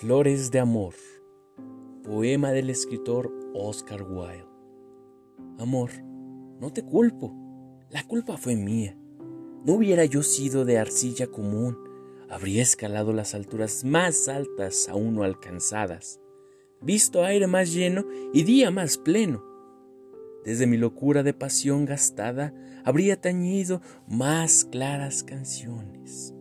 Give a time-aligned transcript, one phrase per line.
[0.00, 0.92] Flores de Amor,
[2.04, 4.44] poema del escritor Oscar Wilde.
[5.58, 5.90] Amor,
[6.60, 7.34] no te culpo,
[7.88, 8.94] la culpa fue mía.
[9.64, 11.78] No hubiera yo sido de arcilla común,
[12.28, 16.20] habría escalado las alturas más altas aún no alcanzadas,
[16.82, 18.04] visto aire más lleno
[18.34, 19.42] y día más pleno.
[20.44, 22.52] Desde mi locura de pasión gastada,
[22.84, 26.34] habría tañido más claras canciones,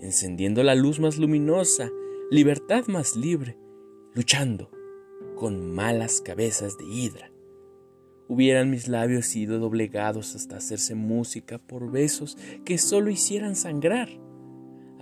[0.00, 1.90] encendiendo la luz más luminosa,
[2.32, 3.58] libertad más libre,
[4.14, 4.70] luchando
[5.36, 7.30] con malas cabezas de hidra.
[8.26, 14.08] Hubieran mis labios sido doblegados hasta hacerse música por besos que solo hicieran sangrar.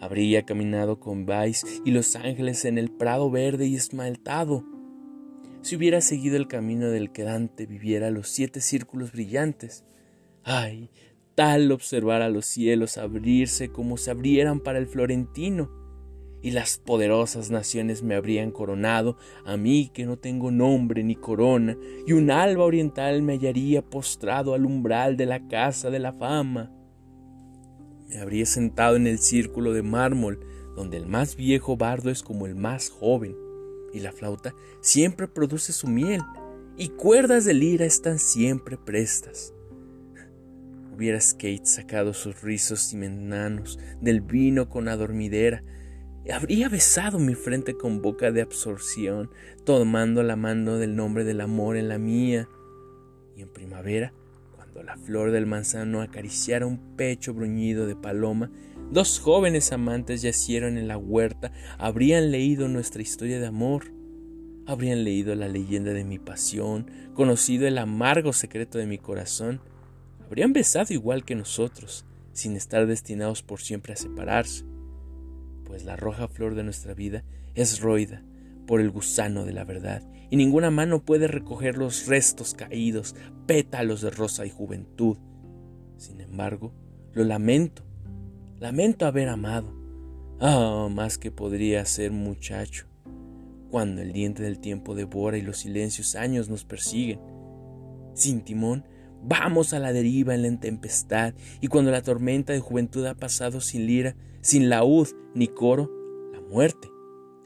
[0.00, 4.64] Habría caminado con Vais y los ángeles en el prado verde y esmaltado.
[5.62, 9.84] Si hubiera seguido el camino del que Dante viviera los siete círculos brillantes.
[10.42, 10.90] Ay,
[11.36, 15.78] tal observar a los cielos abrirse como se abrieran para el florentino
[16.42, 21.76] y las poderosas naciones me habrían coronado, a mí que no tengo nombre ni corona,
[22.06, 26.72] y un alba oriental me hallaría postrado al umbral de la casa de la fama.
[28.08, 30.40] Me habría sentado en el círculo de mármol,
[30.74, 33.36] donde el más viejo bardo es como el más joven,
[33.92, 36.22] y la flauta siempre produce su miel,
[36.76, 39.52] y cuerdas de lira están siempre prestas.
[40.94, 45.62] Hubiera Skate sacado sus rizos y menanos del vino con adormidera,
[46.28, 49.30] Habría besado mi frente con boca de absorción,
[49.64, 52.46] tomando la mano del nombre del amor en la mía.
[53.36, 54.12] Y en primavera,
[54.54, 58.50] cuando la flor del manzano acariciara un pecho bruñido de paloma,
[58.90, 63.90] dos jóvenes amantes yacieron en la huerta, habrían leído nuestra historia de amor,
[64.66, 69.62] habrían leído la leyenda de mi pasión, conocido el amargo secreto de mi corazón,
[70.26, 72.04] habrían besado igual que nosotros,
[72.34, 74.64] sin estar destinados por siempre a separarse
[75.70, 77.22] pues la roja flor de nuestra vida
[77.54, 78.24] es roída
[78.66, 83.14] por el gusano de la verdad, y ninguna mano puede recoger los restos caídos,
[83.46, 85.16] pétalos de rosa y juventud.
[85.96, 86.74] Sin embargo,
[87.12, 87.84] lo lamento,
[88.58, 89.72] lamento haber amado.
[90.40, 92.86] Ah, más que podría ser muchacho,
[93.70, 97.20] cuando el diente del tiempo devora y los silencios años nos persiguen.
[98.14, 98.88] Sin timón,
[99.22, 103.60] vamos a la deriva en la tempestad, y cuando la tormenta de juventud ha pasado
[103.60, 105.90] sin lira, sin laúd ni coro,
[106.32, 106.88] la muerte.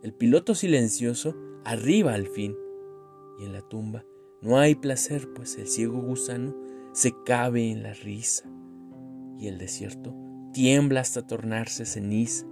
[0.03, 1.35] El piloto silencioso
[1.65, 2.57] arriba al fin.
[3.39, 4.05] Y en la tumba
[4.43, 6.55] no hay placer, pues el ciego gusano
[6.93, 8.45] se cabe en la risa.
[9.39, 10.15] Y el desierto
[10.53, 12.47] tiembla hasta tornarse ceniza.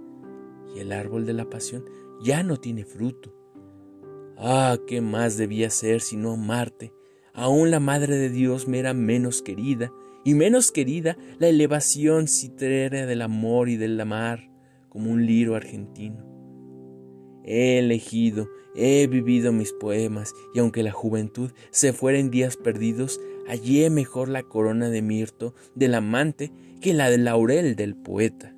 [0.75, 1.85] Y el árbol de la pasión
[2.23, 3.33] ya no tiene fruto.
[4.37, 6.91] Ah, qué más debía ser sino amarte.
[7.33, 9.91] Aún la Madre de Dios me era menos querida
[10.23, 14.51] y menos querida la elevación citrera del amor y del amar,
[14.87, 16.23] como un liro argentino.
[17.43, 23.19] He elegido, he vivido mis poemas, y aunque la juventud se fuera en días perdidos,
[23.47, 28.52] hallé mejor la corona de mirto del amante que la del laurel del poeta.